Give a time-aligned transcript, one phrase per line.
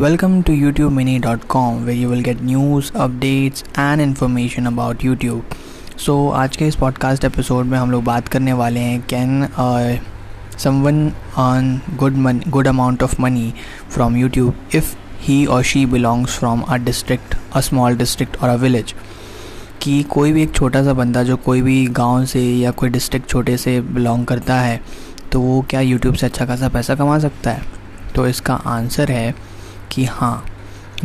[0.00, 5.42] Welcome to YouTubeMini.com where you will get news, updates and information about YouTube.
[5.98, 9.46] So आज के इस podcast episode में हम लोग बात करने वाले हैं can
[10.58, 11.04] someone
[11.38, 13.52] earn good man good amount of money
[13.90, 18.54] from YouTube if he or she belongs from a district a small district or a
[18.54, 18.94] village
[19.82, 23.28] कि कोई भी एक छोटा सा बंदा जो कोई भी गाँव से या कोई डिस्ट्रिक्ट
[23.28, 24.80] छोटे से बिलोंग करता है
[25.32, 27.80] तो वो क्या यूट्यूब से अच्छा खासा पैसा कमा सकता है
[28.14, 29.51] तो इसका आंसर है
[29.92, 30.44] कि हाँ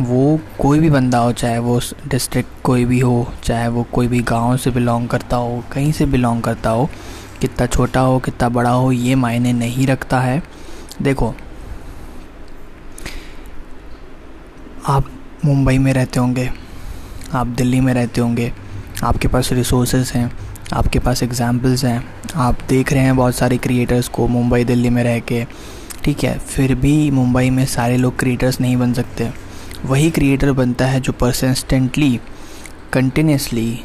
[0.00, 4.20] वो कोई भी बंदा हो, चाहे वो डिस्ट्रिक्ट कोई भी हो, चाहे वो कोई भी
[4.20, 6.88] गाँव से बिलोंग करता हो, कहीं से बिलोंग करता हो,
[7.40, 10.42] कितना छोटा हो, कितना बड़ा हो, ये मायने नहीं रखता है।
[11.02, 11.34] देखो,
[14.86, 15.10] आप
[15.44, 16.50] मुंबई में रहते होंगे,
[17.32, 18.52] आप दिल्ली में रहते होंगे,
[19.04, 20.30] आपके पास रिसोर्सेज हैं,
[20.72, 25.02] आपके पास एग्जाम्पल्स हैं, आप देख रहे हैं बहुत सारे क्रिएटर्स को मुंबई, दिल्ली में
[25.04, 25.44] रह के
[26.08, 29.28] ठीक है, फिर भी मुंबई में सारे लोग क्रिएटर्स नहीं बन सकते।
[29.84, 32.18] वही क्रिएटर बनता है जो परसिस्टेंटली
[32.92, 33.80] कंटिन्यूसली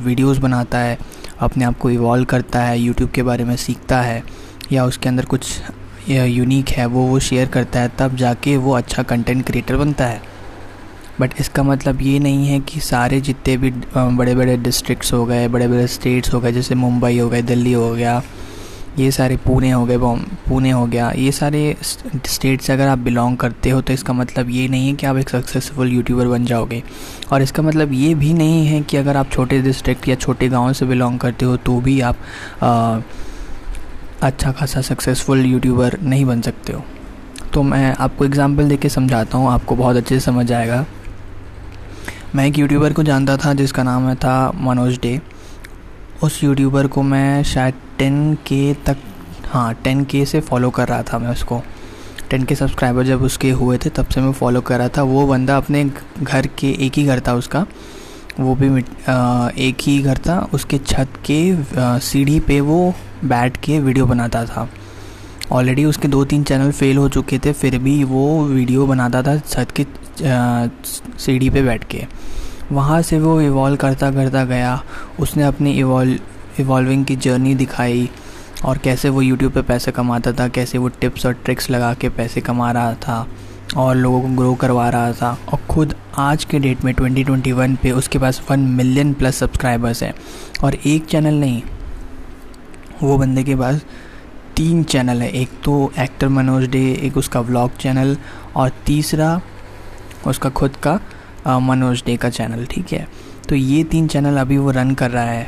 [0.00, 0.96] वीडियोस बनाता है,
[1.40, 4.22] अपने आप को इवॉल्व करता है यूट्यूब के बारे में सीखता है,
[4.72, 5.60] या उसके अंदर कुछ
[6.08, 10.22] यूनिक है, वो वो शेयर करता है, तब जाके वो अच्छा कंटेंट क्रिएटर बनता है।
[11.20, 15.46] बट इसका मतलब ये नहीं है कि सारे जितने भी बड़े बड़े डिस्ट्रिक्ट्स हो गए
[15.48, 18.22] बड़े बड़े स्टेट्स हो गए, जैसे मुंबई हो गए, दिल्ली हो गया
[18.98, 19.96] ये सारे पुणे हो गए
[20.48, 24.50] पुणे हो गया ये सारे स्टेट से अगर आप बिलोंग करते हो तो इसका मतलब
[24.50, 26.82] ये नहीं है कि आप एक सक्सेसफुल यूट्यूबर बन जाओगे।
[27.32, 30.72] और इसका मतलब ये भी नहीं है कि अगर आप छोटे डिस्ट्रिक्ट या छोटे गाँव
[30.72, 32.16] से बिलोंग करते हो तो भी आप
[32.62, 33.00] आ,
[34.22, 36.84] अच्छा खासा सक्सेसफुल यूट्यूबर नहीं बन सकते हो।
[37.52, 40.84] तो मैं आपको एग्जांपल देके समझाता हूँ आपको बहुत अच्छे से समझ आएगा।
[42.34, 45.20] मैं एक यूट्यूबर को जानता था जिसका नाम था मनोज डे।
[46.22, 48.96] उस यूट्यूबर को मैं शायद टेन के तक
[49.46, 51.60] हाँ टेन के से फॉलो कर रहा था मैं उसको।
[52.30, 55.26] टेन के सब्सक्राइबर जब उसके हुए थे तब से मैं फॉलो कर रहा था। वो
[55.26, 55.84] बंदा अपने
[56.22, 57.66] घर के एक ही घर था उसका।
[58.40, 58.68] वो भी
[59.08, 61.40] आ, एक ही घर था। उसके छत के
[62.00, 62.92] सीढ़ी पे वो
[63.24, 64.68] बैठ के वीडियो बनाता था।
[65.52, 69.36] ऑलरेडी उसके दो तीन चैनल फेल हो चुके थे फिर भी वो वीडियो बनाता था
[69.38, 69.86] छत की
[71.18, 72.06] सीढ़ी पे बैठ के।
[72.72, 74.82] वहाँ से वो इवॉल्व करता करता गया।
[75.20, 78.08] उसने अपनी इवॉल्व इवॉल्विंग की जर्नी दिखाई
[78.64, 82.08] और कैसे वो यूट्यूब पे पैसे कमाता था, कैसे वो टिप्स और ट्रिक्स लगा के
[82.08, 83.26] पैसे कमा रहा था
[83.76, 87.90] और लोगों को ग्रो करवा रहा था। और ख़ुद आज के डेट में 2021 पे
[87.92, 90.14] उसके पास वन मिलियन प्लस सब्सक्राइबर्स हैं।
[90.64, 91.62] और एक चैनल नहीं,
[93.02, 93.84] वो बंदे के पास
[94.56, 98.16] तीन चैनल है। एक तो एक्टर मनोज डे एक उसका व्लॉग चैनल
[98.56, 99.40] और तीसरा
[100.26, 100.98] उसका खुद का
[101.46, 103.06] मनोज डे का चैनल, ठीक है?
[103.48, 105.46] तो ये तीन चैनल अभी वो रन कर रहा है,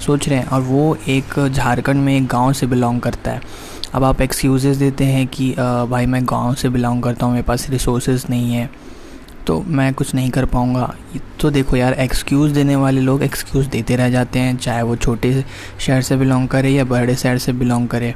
[0.00, 3.40] सोच रहे हैं, और वो एक झारखंड में एक गाँव से बिलोंग करता है।
[3.94, 5.54] अब आप एक्सक्यूज़ेस देते हैं कि
[5.90, 8.68] भाई मैं गाँव से बिलोंग करता हूँ, मेरे पास रिसोर्सेज नहीं है
[9.46, 10.94] तो मैं कुछ नहीं कर पाऊँगा।
[11.40, 15.44] तो देखो यार एक्सक्यूज़ देने वाले लोग एक्सक्यूज़ देते रह जाते हैं, चाहे वो छोटे
[15.78, 18.14] शहर से बिलोंग करे या बड़े शहर से बिलोंग करे,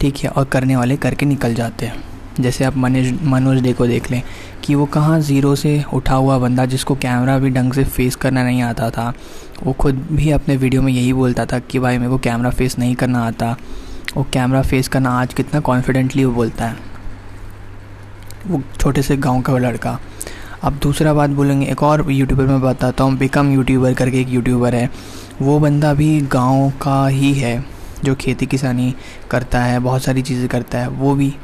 [0.00, 0.30] ठीक है?
[0.30, 4.22] और करने वाले करके निकल जाते हैं। जैसे आप मनीष, मनोज डे को देख लें,
[4.64, 8.42] कि वो कहाँ ज़ीरो से उठा हुआ बंदा जिसको कैमरा भी ढंग से फेस करना
[8.42, 9.12] नहीं आता था।
[9.62, 12.78] वो खुद भी अपने वीडियो में यही बोलता था कि भाई मेरे को कैमरा फेस
[12.78, 13.56] नहीं करना आता।
[14.16, 16.76] वो कैमरा फेस करना आज कितना कॉन्फिडेंटली वो बोलता है।
[18.46, 19.98] वो छोटे से गाँव का लड़का।
[20.62, 24.74] अब दूसरा बात बोलेंगे, एक और यूट्यूबर मैं बताता हूँ बिकम यूट्यूबर करके एक यूट्यूबर
[24.74, 24.90] है।
[25.42, 27.64] वो बंदा भी गाँव का ही है,
[28.04, 28.94] जो खेती किसानी
[29.30, 31.34] करता है, बहुत सारी चीज़ें करता है। वो भी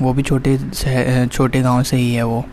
[0.00, 0.58] वो भी छोटे
[1.26, 2.44] छोटे गाँव से ही है वो।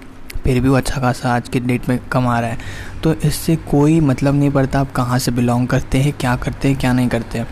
[0.44, 2.58] फिर भी वो अच्छा खासा आज के डेट में कमा रहा है।
[3.04, 6.78] तो इससे कोई मतलब नहीं पड़ता आप कहाँ से बिलोंग करते हैं, क्या करते हैं,
[6.78, 7.48] क्या नहीं करते। हैं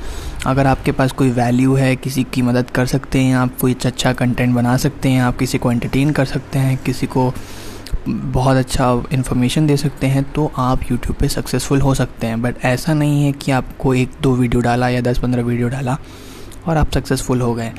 [0.45, 4.13] अगर आपके पास कोई वैल्यू है, किसी की मदद कर सकते हैं, आप कोई अच्छा
[4.13, 7.31] कंटेंट बना सकते हैं, आप किसी को एंटरटेन कर सकते हैं, किसी को
[8.07, 12.65] बहुत अच्छा इन्फॉर्मेशन दे सकते हैं तो आप यूट्यूब पे सक्सेसफुल हो सकते हैं। बट
[12.65, 15.97] ऐसा नहीं है कि आपको एक दो वीडियो डाला या दस पंद्रह वीडियो डाला
[16.67, 17.71] और आप सक्सेसफुल हो गए।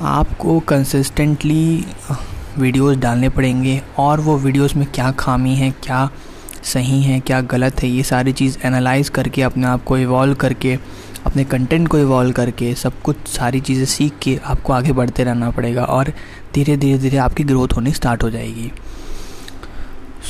[0.00, 1.84] आपको कंसिस्टेंटली
[2.58, 6.08] वीडियोस डालने पड़ेंगे और वो वीडियोस में क्या खामी है क्या
[6.62, 10.78] सही है क्या गलत है ये सारी चीज़ एनालाइज करके अपने आप को इवॉल्व करके
[11.26, 15.50] अपने कंटेंट को इवॉल्व करके सब कुछ सारी चीज़ें सीख के आपको आगे बढ़ते रहना
[15.50, 16.12] पड़ेगा और
[16.54, 18.70] धीरे धीरे धीरे आपकी ग्रोथ होनी स्टार्ट हो जाएगी।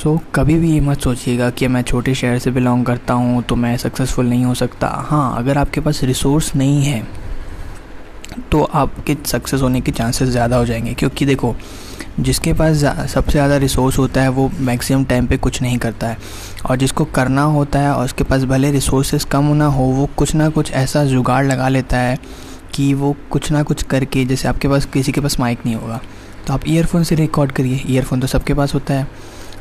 [0.02, 3.42] सो so, कभी भी ये मत सोचिएगा कि मैं छोटे शहर से बिलोंग करता हूँ
[3.42, 7.27] तो मैं सक्सेसफुल नहीं हो सकता। हाँ अगर आपके पास रिसोर्स नहीं है
[8.52, 11.54] तो आपके सक्सेस होने के चांसेस ज़्यादा हो जाएँगे। क्योंकि देखो,
[12.20, 12.76] जिसके पास
[13.10, 16.18] सबसे ज़्यादा रिसोर्स होता है, वो मैक्सिमम टाइम पे कुछ नहीं करता है।
[16.70, 20.34] और जिसको करना होता है, और उसके पास भले रिसोर्सेज कम ना हो, वो कुछ
[20.34, 22.18] ना कुछ ऐसा जुगाड़ लगा लेता है
[22.74, 26.00] कि वो कुछ ना कुछ करके, जैसे आपके पास किसी के पास माइक नहीं होगा।
[26.46, 29.06] तो आप ईयरफोन से रिकॉर्ड करिए। ईयरफोन तो सबके पास होता है।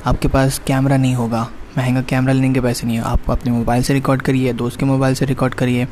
[0.05, 1.47] आपके पास कैमरा नहीं होगा।
[1.77, 4.85] महँगा कैमरा लेने के पैसे नहीं है। आप अपने मोबाइल से रिकॉर्ड करिए, दोस्त के
[4.85, 5.87] मोबाइल से रिकॉर्ड करिए।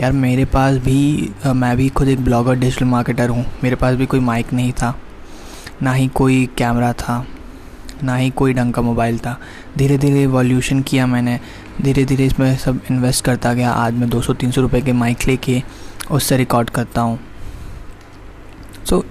[0.00, 4.06] यार मेरे पास भी मैं भी खुद एक ब्लॉगर डिजिटल मार्केटर हूँ। मेरे पास भी
[4.06, 4.94] कोई माइक नहीं था
[5.82, 7.24] ना ही कोई कैमरा था
[8.04, 9.38] ना ही कोई ढंग का मोबाइल था।
[9.78, 11.38] धीरे धीरे वॉल्यूशन किया मैंने।
[11.82, 15.62] धीरे धीरे इसमें सब इन्वेस्ट करता गया। आज मैं 200-300 रुपए के माइक लेके
[16.10, 17.18] उससे रिकॉर्ड करता हूँ।
[18.84, 19.04] सो so,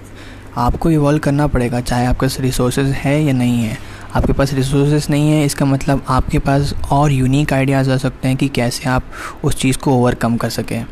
[0.56, 3.78] आपको इवॉल्व करना पड़ेगा चाहे आपके पास रिसोर्सेज है या नहीं है।
[4.14, 8.36] आपके पास रिसोर्सेज नहीं है इसका मतलब आपके पास और यूनिक आइडियाज़ आ सकते हैं
[8.36, 9.04] कि कैसे आप
[9.44, 10.84] उस चीज़ को ओवरकम कर सकें।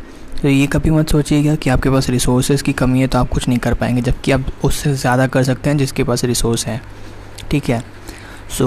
[0.43, 3.49] तो ये कभी मत सोचिएगा कि आपके पास रिसोर्सेज की कमी है तो आप कुछ
[3.49, 6.81] नहीं कर पाएँगे जबकि आप उससे ज़्यादा कर सकते हैं जिसके पास रिसोर्स है।
[7.51, 7.83] ठीक है?
[8.51, 8.67] सो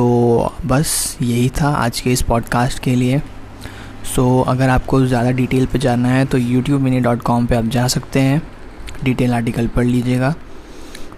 [0.50, 3.20] so, बस यही था आज के इस पॉडकास्ट के लिए।
[4.06, 7.56] सो so, अगर आपको ज़्यादा डिटेल पे जानना है तो यूट्यूब मिनी डॉट कॉम पर
[7.56, 8.42] आप जा सकते हैं।
[9.04, 10.34] डिटेल आर्टिकल पढ़ लीजिएगा।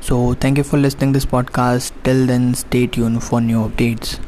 [0.05, 1.91] So thank you for listening this podcast.
[2.03, 4.19] Till then, stay tuned for new updates.